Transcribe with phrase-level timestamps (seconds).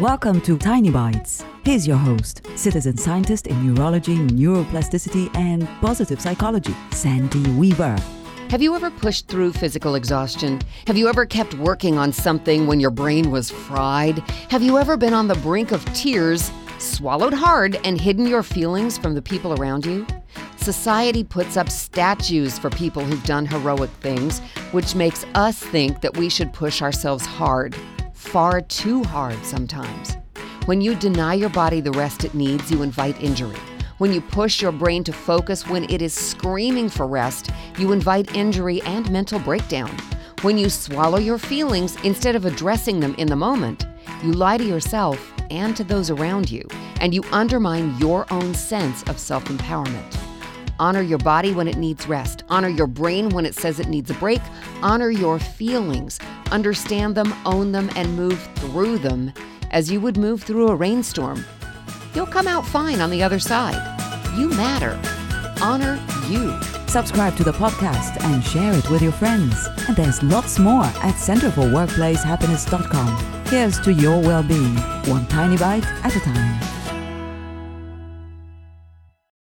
[0.00, 1.42] Welcome to Tiny Bites.
[1.64, 7.96] Here's your host, citizen scientist in neurology, neuroplasticity, and positive psychology, Sandy Weaver.
[8.50, 10.60] Have you ever pushed through physical exhaustion?
[10.86, 14.18] Have you ever kept working on something when your brain was fried?
[14.50, 18.98] Have you ever been on the brink of tears, swallowed hard, and hidden your feelings
[18.98, 20.06] from the people around you?
[20.56, 24.40] Society puts up statues for people who've done heroic things,
[24.72, 27.74] which makes us think that we should push ourselves hard
[28.26, 30.16] far too hard sometimes.
[30.66, 33.58] When you deny your body the rest it needs, you invite injury.
[33.98, 38.34] When you push your brain to focus when it is screaming for rest, you invite
[38.34, 39.96] injury and mental breakdown.
[40.42, 43.86] When you swallow your feelings instead of addressing them in the moment,
[44.22, 46.66] you lie to yourself and to those around you,
[47.00, 50.25] and you undermine your own sense of self empowerment.
[50.78, 52.44] Honor your body when it needs rest.
[52.48, 54.40] Honor your brain when it says it needs a break.
[54.82, 56.18] Honor your feelings.
[56.50, 59.32] Understand them, own them, and move through them
[59.70, 61.44] as you would move through a rainstorm.
[62.14, 63.80] You'll come out fine on the other side.
[64.36, 64.98] You matter.
[65.62, 66.58] Honor you.
[66.88, 69.68] Subscribe to the podcast and share it with your friends.
[69.88, 73.44] And there's lots more at centerforworkplacehappiness.com.
[73.46, 76.60] Here's to your well being, one tiny bite at a time.